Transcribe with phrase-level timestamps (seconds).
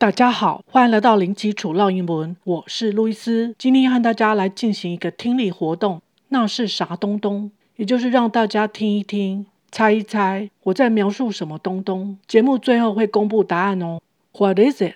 [0.00, 3.52] 大家好，欢迎来到零基础绕英文，我是路易斯。
[3.58, 7.50] 今天要和大家来进行一个听力活动，那是啥东东？
[7.74, 12.16] 也就是让大家听一听，猜一猜我在描述什么东东。
[12.28, 14.00] 节目最后会公布答案哦。
[14.34, 14.94] What is it?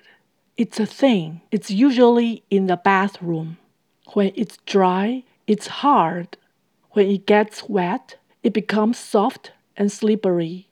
[0.56, 1.40] It's a thing.
[1.50, 3.56] It's usually in the bathroom.
[4.14, 6.28] When it's dry, it's hard.
[6.92, 10.66] When it gets wet, it becomes soft and slippery.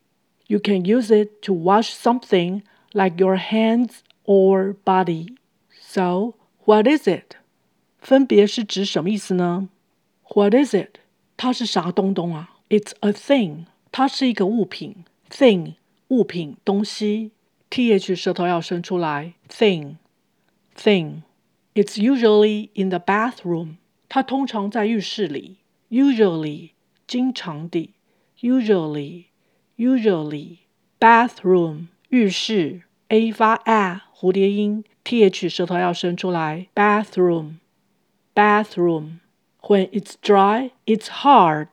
[0.46, 2.62] You can use it to wash something
[2.92, 5.35] like your hands or body.
[5.79, 7.37] So, what is it?
[7.99, 9.69] 分别是指什么意思呢？
[10.33, 10.97] What is it?
[11.37, 12.51] 它是啥东东啊？
[12.69, 13.65] It's a thing.
[13.91, 15.05] 它是一个物品。
[15.29, 15.75] Thing
[16.09, 17.31] 物品东西。
[17.69, 19.33] th 舌头要伸出来。
[19.49, 19.97] Thing
[20.75, 21.23] thing.
[21.73, 23.75] It's usually in the bathroom.
[24.07, 25.57] 它通常在浴室里。
[25.89, 26.71] Usually
[27.07, 27.91] 经常地。
[28.41, 29.25] Usually
[29.77, 30.57] usually
[30.99, 32.83] bathroom 浴室。
[33.10, 36.68] A 发 a 蝴蝶音，th 舌头要伸出来。
[36.76, 37.54] bathroom
[38.32, 39.18] bathroom
[39.62, 41.66] when it's dry it's hard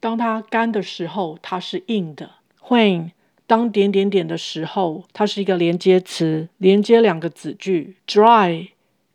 [0.00, 2.30] 当它干的时候它是硬的。
[2.68, 3.10] when
[3.46, 7.96] 当点点点的时候，它是一个连接词，连接两个子句。
[8.06, 8.68] dry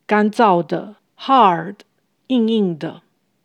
[0.05, 1.77] 干燥的，hard
[2.27, 3.01] 硬硬的。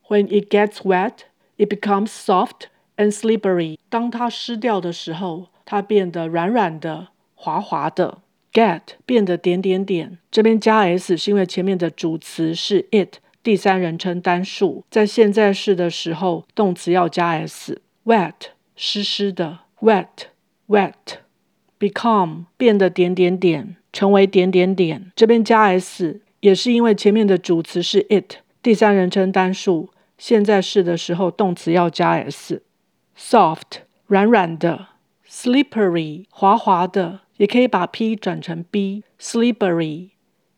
[0.09, 1.21] When it gets wet
[1.57, 2.65] it becomes soft
[2.97, 7.09] and slippery 当它湿掉的时候，它变得软软的。
[7.43, 8.19] 滑滑的
[8.53, 17.81] ，get 变得点点点，这边加 s 是因为前面的主词是 it，第三人称单数，在现在式的时候，动词要加 s。
[18.05, 18.35] wet
[18.77, 20.29] 湿湿的，wet
[20.69, 20.93] wet。
[21.79, 32.63] become 变得点点点，成为点点点，这边加 s 也是因为前面的主词是 it，第三人称单数，现在式的时候动词要加 s。
[33.19, 34.89] soft 软软的
[35.27, 37.21] ，slippery 滑滑的。
[37.40, 40.10] 也可以把 p 转成 b slippery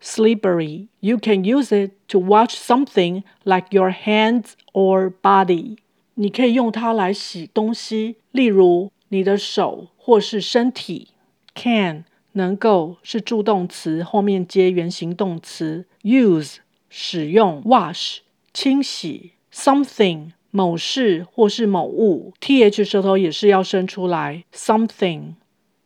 [0.02, 5.78] slippery you can use it to wash something like your hands or body
[6.16, 11.10] 你可以用它来洗东西例如你的手或是身体
[11.56, 16.58] can 能够是助动词后面接原形动词 use
[16.90, 18.20] 使用 wash
[18.54, 25.34] 清洗 something 某事或是某物 th 舌头也是要伸出来 something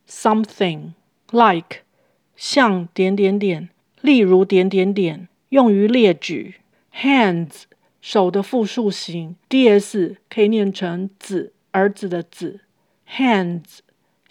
[0.08, 0.92] something
[1.30, 1.80] like
[2.36, 3.68] 像点点点，
[4.00, 6.56] 例如点点点，用于列举。
[6.94, 7.62] hands
[8.00, 12.60] 手的复数形，ds 可以念成子儿子的子。
[13.16, 13.78] hands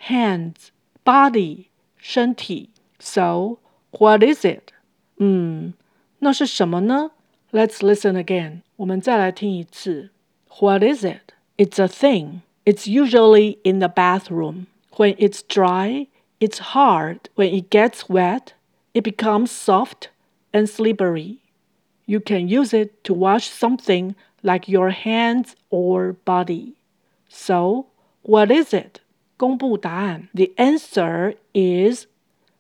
[0.05, 0.69] hands
[1.03, 1.65] body
[1.97, 2.69] 身体。
[2.99, 3.57] So
[3.91, 4.73] what is it？
[5.17, 5.73] 嗯，
[6.19, 7.11] 那是什么呢？
[7.51, 8.61] Let's listen again。
[8.77, 10.11] 我们再来听一次。
[10.59, 11.33] What is it?
[11.57, 12.41] It's a thing.
[12.65, 14.65] It's usually in the bathroom.
[14.97, 16.07] When it's dry,
[16.39, 17.29] it's hard.
[17.35, 18.53] When it gets wet,
[18.93, 20.09] it becomes soft
[20.53, 21.37] and slippery.
[22.05, 26.73] You can use it to wash something like your hands or body.
[27.29, 27.85] So,
[28.23, 28.99] what is it?
[29.37, 30.29] 公布答案.
[30.33, 32.05] The answer is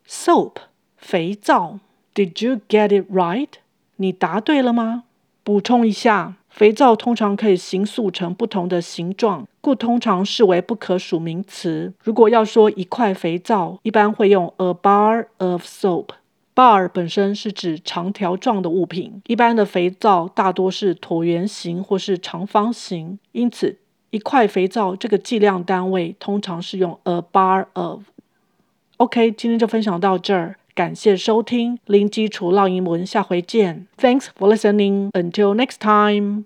[0.07, 0.59] soap,
[0.97, 1.79] 肥皂.
[2.15, 3.49] Did you get it right?
[3.97, 5.03] 你答对了吗？
[5.43, 11.92] 补充一下， 肥皂通常可以形塑成不同的形状，故通常视为不可数名词。
[12.02, 16.06] 如果要说一块肥皂，一般会用 a bar of soap。
[16.54, 23.76] bar 本身是指长条状的物品，一般的肥皂大多是椭圆形或是长方形，因此
[24.08, 28.04] 一块肥皂这个计量单位通常是用 a bar of。
[28.96, 33.86] OK，今天就分享到这儿，感谢收听零基础绕英文，下回见。
[33.96, 35.10] Thanks for listening.
[35.12, 36.44] Until next time.